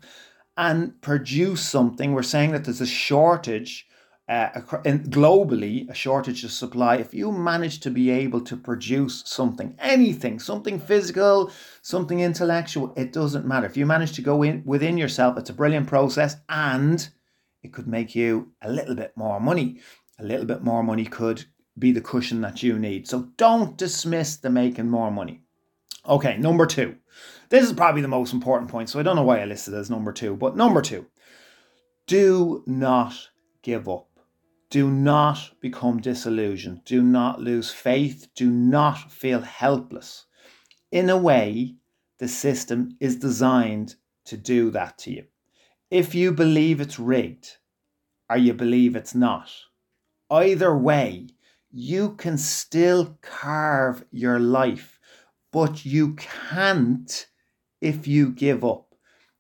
and 0.58 1.00
produce 1.02 1.62
something 1.62 2.14
we're 2.14 2.24
saying 2.24 2.52
that 2.52 2.64
there's 2.64 2.82
a 2.82 2.88
shortage 2.88 3.85
uh, 4.28 4.50
globally 4.50 5.88
a 5.90 5.94
shortage 5.94 6.44
of 6.44 6.52
supply 6.52 6.96
if 6.96 7.14
you 7.14 7.32
manage 7.32 7.80
to 7.80 7.92
be 7.92 8.10
able 8.10 8.42
to 8.42 8.58
produce 8.58 9.22
something 9.26 9.76
anything 9.80 10.40
something 10.40 10.80
physical 10.80 11.52
something 11.84 12.22
intellectual 12.22 12.92
it 12.98 13.14
doesn't 13.14 13.46
matter 13.46 13.68
if 13.68 13.78
you 13.78 13.86
manage 13.86 14.14
to 14.14 14.24
go 14.24 14.42
in 14.42 14.64
within 14.66 14.98
yourself 14.98 15.38
it's 15.38 15.52
a 15.52 15.54
brilliant 15.54 15.88
process 15.88 16.38
and 16.50 17.10
it 17.62 17.72
could 17.72 17.88
make 17.88 18.16
you 18.16 18.52
a 18.64 18.72
little 18.72 18.96
bit 18.96 19.16
more 19.16 19.40
money 19.40 19.80
a 20.18 20.24
little 20.24 20.46
bit 20.46 20.64
more 20.64 20.82
money 20.82 21.06
could 21.06 21.46
be 21.78 21.92
the 21.92 22.02
cushion 22.02 22.42
that 22.42 22.64
you 22.64 22.80
need. 22.80 23.08
So 23.08 23.30
don't 23.38 23.78
dismiss 23.78 24.38
the 24.38 24.50
making 24.50 24.90
more 24.90 25.12
money. 25.12 25.42
Okay, 26.08 26.38
number 26.38 26.66
two. 26.66 26.96
This 27.50 27.66
is 27.66 27.74
probably 27.74 28.02
the 28.02 28.08
most 28.08 28.34
important 28.34 28.72
point, 28.72 28.90
so 28.90 29.00
I 29.00 29.04
don't 29.04 29.16
know 29.16 29.24
why 29.24 29.42
I 29.42 29.46
listed 29.46 29.74
as 29.74 29.90
number 29.90 30.12
two, 30.12 30.36
but 30.36 30.56
number 30.56 30.82
two, 30.82 31.06
do 32.08 32.64
not 32.66 33.30
give 33.62 33.88
up. 33.88 34.08
Do 34.76 34.92
not 34.92 35.52
become 35.62 36.02
disillusioned. 36.02 36.84
Do 36.84 37.02
not 37.02 37.40
lose 37.40 37.72
faith. 37.72 38.28
Do 38.36 38.50
not 38.50 39.10
feel 39.10 39.40
helpless. 39.40 40.26
In 40.92 41.10
a 41.10 41.16
way, 41.16 41.76
the 42.20 42.28
system 42.28 42.98
is 43.00 43.16
designed 43.16 43.96
to 44.26 44.36
do 44.36 44.72
that 44.72 44.98
to 44.98 45.12
you. 45.12 45.24
If 45.90 46.14
you 46.14 46.34
believe 46.34 46.82
it's 46.82 47.00
rigged 47.00 47.52
or 48.30 48.36
you 48.36 48.54
believe 48.54 48.98
it's 48.98 49.16
not, 49.16 49.50
either 50.30 50.78
way, 50.78 51.30
you 51.72 52.16
can 52.16 52.38
still 52.38 53.18
carve 53.22 54.04
your 54.12 54.42
life, 54.42 55.00
but 55.54 55.86
you 55.86 56.16
can't 56.16 57.28
if 57.80 58.10
you 58.10 58.30
give 58.30 58.66
up. 58.66 58.94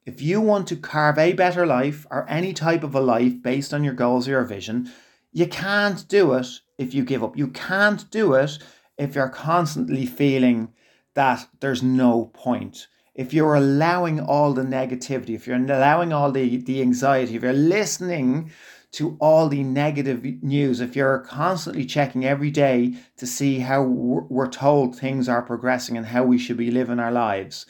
If 0.05 0.21
you 0.21 0.39
want 0.39 0.67
to 0.69 0.77
carve 0.77 1.17
a 1.17 1.33
better 1.33 1.65
life 1.65 2.07
or 2.09 2.25
any 2.29 2.53
type 2.53 2.85
of 2.85 2.95
a 2.95 3.01
life 3.01 3.43
based 3.43 3.73
on 3.73 3.83
your 3.83 3.95
goals 3.95 4.29
or 4.29 4.31
your 4.31 4.45
vision, 4.45 4.89
you 5.35 5.45
can't 5.47 6.07
do 6.07 6.31
it 6.35 6.47
if 6.77 6.93
you 6.93 7.03
give 7.03 7.21
up. 7.21 7.35
You 7.35 7.49
can't 7.49 8.09
do 8.09 8.35
it 8.35 8.57
if 8.97 9.15
you're 9.15 9.27
constantly 9.27 10.05
feeling 10.05 10.69
that 11.13 11.45
there's 11.59 11.83
no 11.83 12.31
point. 12.33 12.87
If 13.13 13.33
you're 13.33 13.55
allowing 13.55 14.21
all 14.21 14.53
the 14.53 14.61
negativity, 14.61 15.35
if 15.35 15.45
you're 15.45 15.57
allowing 15.57 16.13
all 16.13 16.31
the, 16.31 16.55
the 16.55 16.81
anxiety, 16.81 17.35
if 17.35 17.43
you're 17.43 17.51
listening 17.51 18.49
to 18.93 19.17
all 19.19 19.49
the 19.49 19.61
negative 19.61 20.23
news, 20.41 20.79
if 20.79 20.95
you're 20.95 21.19
constantly 21.19 21.85
checking 21.85 22.23
every 22.23 22.49
day 22.49 22.93
to 23.17 23.27
see 23.27 23.59
how 23.59 23.83
we're 23.83 24.49
told 24.49 24.95
things 24.95 25.27
are 25.27 25.41
progressing 25.41 25.97
and 25.97 26.05
how 26.05 26.23
we 26.23 26.37
should 26.37 26.55
be 26.55 26.71
living 26.71 26.99
our 26.99 27.11
lives, 27.11 27.65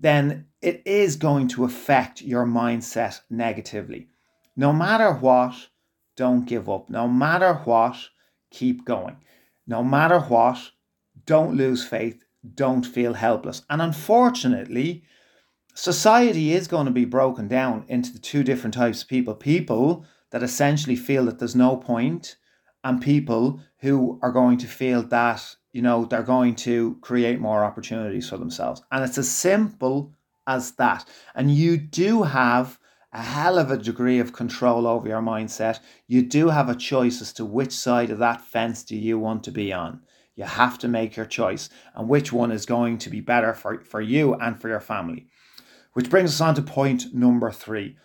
then 0.00 0.46
it 0.60 0.82
is 0.84 1.14
going 1.14 1.46
to 1.46 1.64
affect 1.64 2.22
your 2.22 2.44
mindset 2.44 3.20
negatively. 3.30 4.08
No 4.56 4.72
matter 4.72 5.12
what, 5.12 5.68
don't 6.18 6.46
give 6.46 6.68
up. 6.68 6.90
No 6.90 7.06
matter 7.06 7.54
what, 7.64 7.96
keep 8.50 8.84
going. 8.84 9.18
No 9.68 9.84
matter 9.84 10.18
what, 10.18 10.58
don't 11.24 11.56
lose 11.56 11.86
faith. 11.86 12.24
Don't 12.54 12.84
feel 12.84 13.14
helpless. 13.14 13.62
And 13.70 13.80
unfortunately, 13.80 15.04
society 15.74 16.52
is 16.52 16.66
going 16.66 16.86
to 16.86 16.92
be 16.92 17.04
broken 17.04 17.46
down 17.46 17.84
into 17.86 18.12
the 18.12 18.18
two 18.18 18.42
different 18.42 18.74
types 18.74 19.02
of 19.02 19.08
people. 19.08 19.34
People 19.34 20.04
that 20.30 20.42
essentially 20.42 20.96
feel 20.96 21.24
that 21.26 21.38
there's 21.38 21.54
no 21.54 21.76
point 21.76 22.36
and 22.82 23.00
people 23.00 23.60
who 23.78 24.18
are 24.20 24.32
going 24.32 24.58
to 24.58 24.66
feel 24.66 25.02
that 25.02 25.54
you 25.72 25.82
know 25.82 26.04
they're 26.04 26.22
going 26.22 26.54
to 26.54 26.96
create 27.00 27.40
more 27.40 27.64
opportunities 27.64 28.28
for 28.28 28.36
themselves 28.36 28.82
and 28.92 29.04
it's 29.04 29.18
as 29.18 29.30
simple 29.30 30.12
as 30.46 30.72
that 30.72 31.04
and 31.34 31.50
you 31.50 31.76
do 31.76 32.22
have 32.22 32.77
a 33.12 33.22
hell 33.22 33.58
of 33.58 33.70
a 33.70 33.76
degree 33.76 34.18
of 34.18 34.32
control 34.32 34.86
over 34.86 35.08
your 35.08 35.22
mindset 35.22 35.80
you 36.06 36.22
do 36.22 36.48
have 36.48 36.68
a 36.68 36.74
choice 36.74 37.20
as 37.20 37.32
to 37.32 37.44
which 37.44 37.72
side 37.72 38.10
of 38.10 38.18
that 38.18 38.40
fence 38.40 38.82
do 38.82 38.96
you 38.96 39.18
want 39.18 39.42
to 39.42 39.50
be 39.50 39.72
on 39.72 40.00
you 40.36 40.44
have 40.44 40.78
to 40.78 40.88
make 40.88 41.16
your 41.16 41.26
choice 41.26 41.68
and 41.94 42.08
which 42.08 42.32
one 42.32 42.52
is 42.52 42.64
going 42.64 42.96
to 42.96 43.10
be 43.10 43.20
better 43.20 43.52
for, 43.54 43.82
for 43.82 44.00
you 44.00 44.34
and 44.34 44.60
for 44.60 44.68
your 44.68 44.80
family 44.80 45.26
which 45.94 46.10
brings 46.10 46.30
us 46.30 46.40
on 46.40 46.54
to 46.54 46.62
point 46.62 47.14
number 47.14 47.50
three 47.50 47.96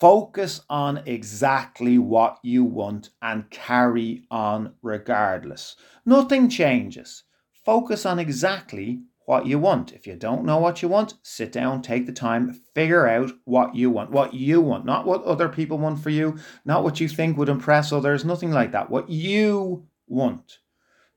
Focus 0.00 0.60
on 0.70 1.02
exactly 1.06 1.98
what 1.98 2.38
you 2.42 2.62
want 2.62 3.10
and 3.20 3.50
carry 3.50 4.22
on 4.30 4.74
regardless. 4.80 5.74
Nothing 6.06 6.48
changes. 6.48 7.24
Focus 7.64 8.06
on 8.06 8.20
exactly 8.20 9.02
what 9.28 9.44
you 9.44 9.58
want. 9.58 9.92
If 9.92 10.06
you 10.06 10.16
don't 10.16 10.46
know 10.46 10.56
what 10.56 10.80
you 10.80 10.88
want, 10.88 11.12
sit 11.22 11.52
down, 11.52 11.82
take 11.82 12.06
the 12.06 12.14
time, 12.14 12.58
figure 12.74 13.06
out 13.06 13.30
what 13.44 13.74
you 13.74 13.90
want. 13.90 14.10
What 14.10 14.32
you 14.32 14.62
want, 14.62 14.86
not 14.86 15.04
what 15.04 15.22
other 15.24 15.50
people 15.50 15.76
want 15.76 16.02
for 16.02 16.08
you, 16.08 16.38
not 16.64 16.82
what 16.82 16.98
you 16.98 17.08
think 17.08 17.36
would 17.36 17.50
impress 17.50 17.92
others, 17.92 18.24
nothing 18.24 18.52
like 18.52 18.72
that. 18.72 18.88
What 18.88 19.10
you 19.10 19.86
want. 20.06 20.60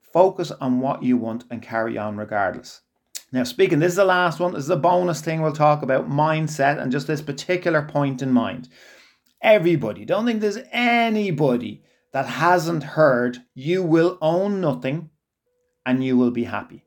Focus 0.02 0.52
on 0.52 0.82
what 0.82 1.04
you 1.04 1.16
want 1.16 1.46
and 1.50 1.62
carry 1.62 1.98
on 1.98 2.18
regardless. 2.18 2.82
Now, 3.32 3.46
speaking, 3.46 3.80
this 3.80 3.94
is 3.94 3.96
the 3.96 4.04
last 4.04 4.42
one. 4.42 4.56
This 4.56 4.66
is 4.66 4.70
a 4.70 4.76
bonus 4.76 5.22
thing 5.22 5.42
we'll 5.42 5.54
talk 5.54 5.82
about 5.82 6.10
mindset 6.10 6.82
and 6.82 6.92
just 6.92 7.08
this 7.08 7.22
particular 7.22 7.82
point 7.82 8.22
in 8.22 8.34
mind. 8.34 8.68
Everybody, 9.42 10.04
don't 10.04 10.26
think 10.26 10.42
there's 10.42 10.60
anybody 10.74 11.82
that 12.12 12.26
hasn't 12.26 12.84
heard 12.84 13.38
you 13.54 13.84
will 13.84 14.18
own 14.20 14.60
nothing 14.60 15.12
and 15.86 16.04
you 16.04 16.18
will 16.18 16.32
be 16.32 16.44
happy. 16.44 16.84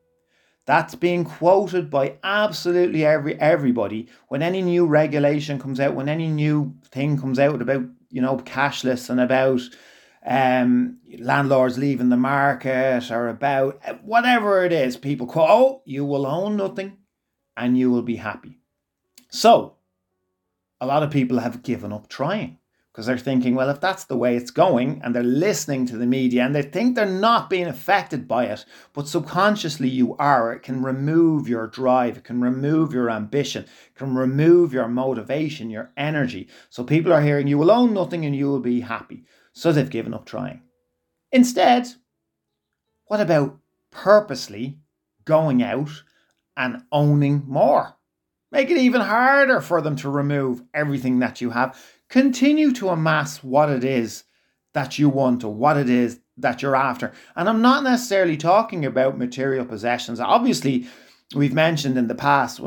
That's 0.67 0.95
being 0.95 1.25
quoted 1.25 1.91
by 1.91 2.17
absolutely 2.23 3.05
every 3.05 3.39
everybody 3.39 4.09
when 4.29 4.43
any 4.43 4.63
new 4.63 4.87
regulation 4.87 5.59
comes 5.59 5.79
out, 5.79 5.95
when 5.95 6.09
any 6.09 6.29
new 6.29 6.75
thing 6.91 7.19
comes 7.19 7.39
out 7.39 7.61
about 7.61 7.85
you 8.11 8.23
know 8.23 8.39
cashless 8.39 9.11
and 9.11 9.21
about 9.21 9.61
um, 10.25 10.99
landlords 11.19 11.77
leaving 11.77 12.09
the 12.09 12.17
market 12.17 13.11
or 13.11 13.29
about 13.29 13.83
whatever 14.05 14.65
it 14.65 14.73
is. 14.73 14.97
People 14.97 15.27
quote, 15.27 15.51
"Oh, 15.51 15.83
you 15.85 16.05
will 16.05 16.27
own 16.27 16.57
nothing, 16.57 16.97
and 17.57 17.77
you 17.77 17.91
will 17.91 18.03
be 18.03 18.17
happy." 18.17 18.59
So, 19.31 19.77
a 20.81 20.87
lot 20.87 21.03
of 21.03 21.11
people 21.11 21.41
have 21.41 21.63
given 21.63 21.93
up 21.93 22.09
trying 22.09 22.59
because 22.95 23.07
they're 23.07 23.19
thinking, 23.19 23.57
well, 23.57 23.71
if 23.71 23.81
that's 23.81 24.05
the 24.05 24.17
way 24.17 24.37
it's 24.37 24.53
going, 24.53 25.01
and 25.03 25.13
they're 25.13 25.25
listening 25.25 25.85
to 25.85 25.97
the 25.97 26.07
media 26.07 26.45
and 26.45 26.55
they 26.55 26.63
think 26.63 26.95
they're 26.95 27.05
not 27.05 27.51
being 27.51 27.67
affected 27.67 28.29
by 28.29 28.45
it, 28.45 28.65
but 28.93 29.09
subconsciously 29.09 29.89
you 29.89 30.15
are, 30.19 30.53
it 30.53 30.63
can 30.63 30.81
remove 30.81 31.49
your 31.49 31.67
drive, 31.67 32.19
it 32.19 32.23
can 32.23 32.41
remove 32.41 32.93
your 32.93 33.11
ambition, 33.11 33.65
it 33.65 33.97
can 33.97 34.15
remove 34.15 34.73
your 34.73 34.87
motivation, 34.87 35.71
your 35.71 35.91
energy. 35.97 36.47
So 36.71 36.85
people 36.85 37.13
are 37.13 37.21
hearing 37.21 37.49
you 37.49 37.59
will 37.59 37.73
own 37.73 37.93
nothing 37.95 38.25
and 38.25 38.37
you 38.37 38.47
will 38.47 38.61
be 38.61 38.83
happy. 38.83 39.25
So 39.53 39.73
they've 39.73 39.91
given 39.91 40.15
up 40.15 40.25
trying. 40.25 40.63
Instead, 41.33 41.89
what 43.07 43.21
about 43.21 43.59
purposely 43.91 44.79
going 45.25 45.65
out 45.65 45.91
and 46.57 46.85
owning 46.93 47.43
more? 47.49 47.97
Make 48.53 48.71
it 48.71 48.79
even 48.79 49.01
harder 49.01 49.61
for 49.61 49.83
them 49.83 49.97
to 49.97 50.09
remove 50.09 50.63
everything 50.73 51.19
that 51.19 51.41
you 51.41 51.51
have 51.51 51.77
continue 52.09 52.73
to 52.73 52.89
amass 52.89 53.43
what 53.43 53.71
it 53.71 53.85
is 53.85 54.25
that 54.73 54.99
you 54.99 55.09
want 55.09 55.45
or 55.45 55.55
what 55.55 55.77
it 55.77 55.89
is 55.89 56.21
that 56.37 56.63
you're 56.63 56.77
after. 56.77 57.13
And 57.37 57.49
I'm 57.49 57.63
not 57.63 57.85
necessarily 57.85 58.37
talking 58.37 58.85
about 58.85 59.19
material 59.19 59.65
possessions. 59.65 60.19
Obviously, 60.19 60.87
we've 61.35 61.53
mentioned 61.53 61.97
in 61.97 62.09
the 62.09 62.15
past, 62.15 62.61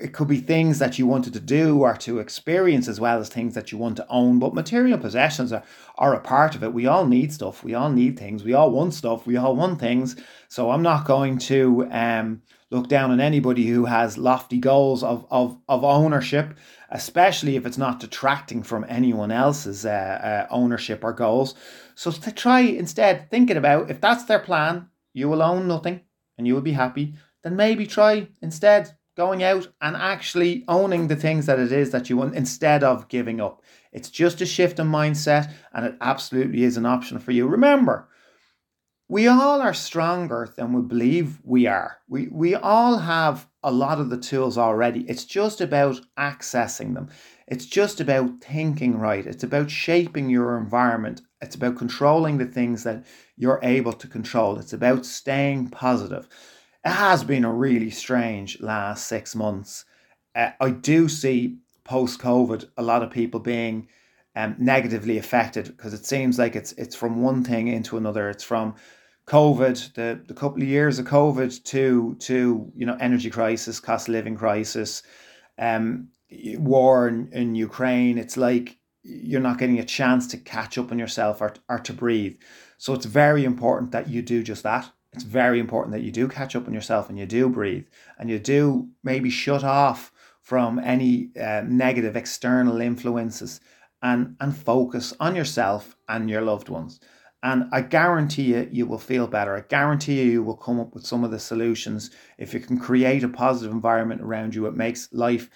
it 0.00 0.12
could 0.12 0.28
be 0.28 0.40
things 0.40 0.78
that 0.78 0.98
you 0.98 1.06
wanted 1.06 1.32
to 1.32 1.40
do 1.40 1.80
or 1.80 1.96
to 1.96 2.18
experience 2.18 2.86
as 2.86 3.00
well 3.00 3.18
as 3.18 3.28
things 3.28 3.54
that 3.54 3.72
you 3.72 3.78
want 3.78 3.96
to 3.96 4.06
own. 4.08 4.38
But 4.38 4.54
material 4.54 4.98
possessions 4.98 5.52
are, 5.52 5.62
are 5.96 6.14
a 6.14 6.20
part 6.20 6.54
of 6.54 6.62
it. 6.62 6.72
We 6.72 6.86
all 6.86 7.06
need 7.06 7.32
stuff. 7.32 7.64
We 7.64 7.74
all 7.74 7.90
need 7.90 8.18
things. 8.18 8.44
We 8.44 8.54
all 8.54 8.70
want 8.70 8.94
stuff. 8.94 9.26
We 9.26 9.36
all 9.36 9.56
want 9.56 9.80
things. 9.80 10.16
So 10.48 10.70
I'm 10.70 10.82
not 10.82 11.06
going 11.06 11.38
to 11.38 11.88
um, 11.90 12.42
look 12.74 12.88
down 12.88 13.10
on 13.10 13.20
anybody 13.20 13.66
who 13.66 13.84
has 13.84 14.18
lofty 14.18 14.58
goals 14.58 15.02
of, 15.02 15.26
of, 15.30 15.58
of 15.68 15.84
ownership 15.84 16.54
especially 16.94 17.56
if 17.56 17.66
it's 17.66 17.76
not 17.76 17.98
detracting 17.98 18.62
from 18.62 18.86
anyone 18.88 19.32
else's 19.32 19.84
uh, 19.84 20.46
uh, 20.48 20.54
ownership 20.54 21.02
or 21.02 21.12
goals. 21.12 21.56
So 21.96 22.12
to 22.12 22.32
try 22.32 22.60
instead 22.60 23.30
thinking 23.30 23.56
about 23.56 23.90
if 23.90 24.00
that's 24.00 24.24
their 24.24 24.38
plan, 24.38 24.88
you 25.12 25.28
will 25.28 25.42
own 25.42 25.66
nothing 25.66 26.02
and 26.38 26.46
you 26.46 26.54
will 26.54 26.62
be 26.62 26.72
happy. 26.72 27.14
Then 27.42 27.56
maybe 27.56 27.86
try 27.86 28.28
instead 28.40 28.92
going 29.16 29.42
out 29.42 29.68
and 29.80 29.96
actually 29.96 30.64
owning 30.68 31.08
the 31.08 31.16
things 31.16 31.46
that 31.46 31.58
it 31.58 31.72
is 31.72 31.90
that 31.90 32.08
you 32.08 32.16
want 32.16 32.36
instead 32.36 32.84
of 32.84 33.08
giving 33.08 33.40
up. 33.40 33.62
It's 33.92 34.10
just 34.10 34.40
a 34.40 34.46
shift 34.46 34.78
in 34.78 34.86
mindset 34.86 35.52
and 35.72 35.86
it 35.86 35.96
absolutely 36.00 36.62
is 36.62 36.76
an 36.76 36.86
option 36.86 37.18
for 37.18 37.32
you. 37.32 37.48
Remember, 37.48 38.08
we 39.14 39.28
all 39.28 39.62
are 39.62 39.72
stronger 39.72 40.52
than 40.56 40.72
we 40.72 40.82
believe 40.82 41.38
we 41.44 41.68
are. 41.68 41.98
We, 42.08 42.26
we 42.32 42.56
all 42.56 42.98
have 42.98 43.46
a 43.62 43.70
lot 43.70 44.00
of 44.00 44.10
the 44.10 44.18
tools 44.18 44.58
already. 44.58 45.02
It's 45.02 45.24
just 45.24 45.60
about 45.60 46.00
accessing 46.18 46.94
them. 46.94 47.08
It's 47.46 47.64
just 47.64 48.00
about 48.00 48.40
thinking 48.40 48.98
right. 48.98 49.24
It's 49.24 49.44
about 49.44 49.70
shaping 49.70 50.30
your 50.30 50.58
environment. 50.58 51.20
It's 51.40 51.54
about 51.54 51.76
controlling 51.76 52.38
the 52.38 52.46
things 52.46 52.82
that 52.82 53.06
you're 53.36 53.60
able 53.62 53.92
to 53.92 54.08
control. 54.08 54.58
It's 54.58 54.72
about 54.72 55.06
staying 55.06 55.68
positive. 55.68 56.26
It 56.84 56.90
has 56.90 57.22
been 57.22 57.44
a 57.44 57.52
really 57.52 57.90
strange 57.90 58.60
last 58.60 59.06
six 59.06 59.36
months. 59.36 59.84
Uh, 60.34 60.50
I 60.60 60.70
do 60.70 61.08
see 61.08 61.58
post 61.84 62.18
COVID 62.18 62.68
a 62.76 62.82
lot 62.82 63.04
of 63.04 63.12
people 63.12 63.38
being 63.38 63.86
um, 64.34 64.56
negatively 64.58 65.18
affected 65.18 65.66
because 65.66 65.94
it 65.94 66.04
seems 66.04 66.36
like 66.36 66.56
it's 66.56 66.72
it's 66.72 66.96
from 66.96 67.22
one 67.22 67.44
thing 67.44 67.68
into 67.68 67.96
another. 67.96 68.28
It's 68.28 68.42
from 68.42 68.74
COVID, 69.26 69.94
the, 69.94 70.20
the 70.26 70.34
couple 70.34 70.62
of 70.62 70.68
years 70.68 70.98
of 70.98 71.06
COVID 71.06 71.62
to 71.64 72.16
to 72.20 72.72
you 72.76 72.86
know 72.86 72.96
energy 73.00 73.30
crisis, 73.30 73.80
cost 73.80 74.08
of 74.08 74.12
living 74.12 74.36
crisis, 74.36 75.02
um, 75.58 76.08
war 76.58 77.08
in, 77.08 77.28
in 77.32 77.54
Ukraine. 77.54 78.18
It's 78.18 78.36
like 78.36 78.78
you're 79.02 79.40
not 79.40 79.58
getting 79.58 79.78
a 79.78 79.84
chance 79.84 80.26
to 80.28 80.38
catch 80.38 80.78
up 80.78 80.90
on 80.90 80.98
yourself 80.98 81.40
or, 81.40 81.54
or 81.68 81.78
to 81.78 81.92
breathe. 81.92 82.36
So 82.78 82.94
it's 82.94 83.06
very 83.06 83.44
important 83.44 83.92
that 83.92 84.08
you 84.08 84.22
do 84.22 84.42
just 84.42 84.62
that. 84.62 84.90
It's 85.12 85.24
very 85.24 85.60
important 85.60 85.92
that 85.92 86.02
you 86.02 86.10
do 86.10 86.26
catch 86.26 86.56
up 86.56 86.66
on 86.66 86.74
yourself 86.74 87.08
and 87.08 87.18
you 87.18 87.26
do 87.26 87.48
breathe 87.48 87.86
and 88.18 88.28
you 88.28 88.38
do 88.38 88.88
maybe 89.02 89.30
shut 89.30 89.62
off 89.62 90.10
from 90.40 90.78
any 90.78 91.30
uh, 91.40 91.62
negative 91.66 92.16
external 92.16 92.80
influences 92.80 93.60
and 94.02 94.36
and 94.40 94.56
focus 94.56 95.14
on 95.18 95.34
yourself 95.34 95.96
and 96.08 96.28
your 96.28 96.42
loved 96.42 96.68
ones. 96.68 97.00
And 97.44 97.68
I 97.72 97.82
guarantee 97.82 98.54
you, 98.54 98.66
you 98.72 98.86
will 98.86 98.98
feel 98.98 99.26
better. 99.26 99.54
I 99.54 99.60
guarantee 99.60 100.22
you, 100.22 100.30
you 100.30 100.42
will 100.42 100.56
come 100.56 100.80
up 100.80 100.94
with 100.94 101.04
some 101.04 101.24
of 101.24 101.30
the 101.30 101.38
solutions. 101.38 102.10
If 102.38 102.54
you 102.54 102.58
can 102.58 102.78
create 102.78 103.22
a 103.22 103.28
positive 103.28 103.70
environment 103.70 104.22
around 104.22 104.54
you, 104.54 104.64
it 104.64 104.74
makes 104.74 105.12
life 105.12 105.50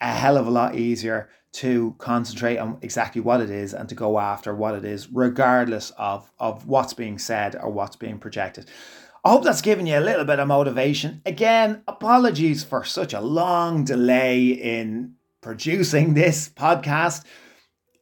a 0.00 0.10
hell 0.10 0.36
of 0.36 0.48
a 0.48 0.50
lot 0.50 0.74
easier 0.74 1.30
to 1.52 1.94
concentrate 1.98 2.58
on 2.58 2.78
exactly 2.82 3.20
what 3.20 3.40
it 3.40 3.50
is 3.50 3.72
and 3.72 3.88
to 3.88 3.94
go 3.94 4.18
after 4.18 4.52
what 4.52 4.74
it 4.74 4.84
is, 4.84 5.12
regardless 5.12 5.92
of, 5.96 6.28
of 6.40 6.66
what's 6.66 6.92
being 6.92 7.20
said 7.20 7.54
or 7.54 7.70
what's 7.70 7.96
being 7.96 8.18
projected. 8.18 8.68
I 9.24 9.30
hope 9.30 9.44
that's 9.44 9.62
given 9.62 9.86
you 9.86 9.96
a 9.96 10.00
little 10.00 10.24
bit 10.24 10.40
of 10.40 10.48
motivation. 10.48 11.22
Again, 11.24 11.82
apologies 11.86 12.64
for 12.64 12.84
such 12.84 13.14
a 13.14 13.20
long 13.20 13.84
delay 13.84 14.48
in 14.48 15.14
producing 15.40 16.14
this 16.14 16.48
podcast. 16.48 17.24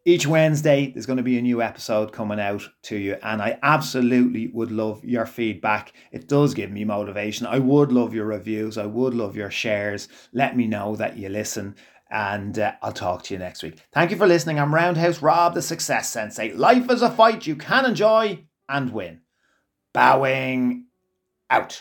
Each 0.08 0.24
Wednesday, 0.24 0.92
there's 0.92 1.04
going 1.04 1.16
to 1.16 1.24
be 1.24 1.36
a 1.36 1.42
new 1.42 1.60
episode 1.60 2.12
coming 2.12 2.38
out 2.38 2.62
to 2.82 2.96
you, 2.96 3.16
and 3.24 3.42
I 3.42 3.58
absolutely 3.64 4.46
would 4.46 4.70
love 4.70 5.04
your 5.04 5.26
feedback. 5.26 5.94
It 6.12 6.28
does 6.28 6.54
give 6.54 6.70
me 6.70 6.84
motivation. 6.84 7.44
I 7.44 7.58
would 7.58 7.90
love 7.90 8.14
your 8.14 8.26
reviews, 8.26 8.78
I 8.78 8.86
would 8.86 9.14
love 9.14 9.34
your 9.34 9.50
shares. 9.50 10.06
Let 10.32 10.56
me 10.56 10.68
know 10.68 10.94
that 10.94 11.16
you 11.16 11.28
listen, 11.28 11.74
and 12.08 12.56
uh, 12.56 12.74
I'll 12.82 12.92
talk 12.92 13.24
to 13.24 13.34
you 13.34 13.40
next 13.40 13.64
week. 13.64 13.80
Thank 13.92 14.12
you 14.12 14.16
for 14.16 14.28
listening. 14.28 14.60
I'm 14.60 14.72
Roundhouse 14.72 15.22
Rob, 15.22 15.54
the 15.54 15.62
Success 15.62 16.08
Sensei. 16.08 16.52
Life 16.52 16.88
is 16.88 17.02
a 17.02 17.10
fight 17.10 17.48
you 17.48 17.56
can 17.56 17.84
enjoy 17.84 18.44
and 18.68 18.92
win. 18.92 19.22
Bowing 19.92 20.84
out. 21.50 21.80